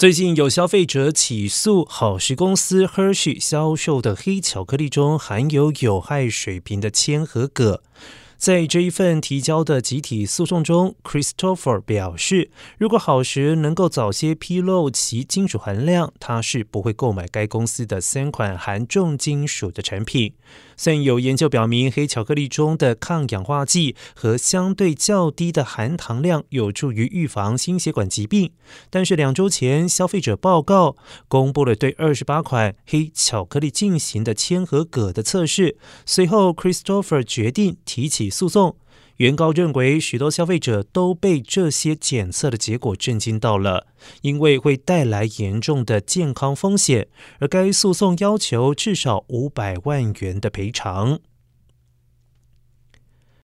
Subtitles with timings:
[0.00, 7.82] 最近有消费者起诉好时公司 Hershey 销售的黑巧克力中含有有害水平的铅和铬。
[8.40, 20.32] 在这一份提交的集体诉讼中，Christopher 表示，如果好时能够早些披露其金属含量，他是不会购买该公司的三款含重金属的产品。
[20.74, 28.52] 虽然有研究表明黑巧克力中的抗氧化剂和相对较低的含糖量有助于预防心血管疾病，
[28.88, 30.96] 但是两周前，消费者报告
[31.28, 35.76] 公布了对二十八款黑巧克力进行的铅和铬的测试。
[36.06, 38.76] 随后，Christopher 决定提起诉讼
[39.16, 43.88] 原告认为，许多消费者都被这些检测的结果震惊到了，
[44.22, 47.08] 因为会带来严重的健康风险，
[47.38, 51.18] 而该诉讼要求至少五百万元的赔偿。